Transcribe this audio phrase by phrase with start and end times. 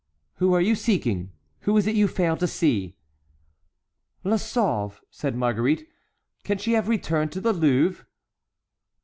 [0.37, 1.31] "Whom are you seeking?
[1.59, 2.95] Who is it you fail to see?"
[4.23, 5.87] "La Sauve," said Marguerite;
[6.43, 8.07] "can she have returned to the Louvre?"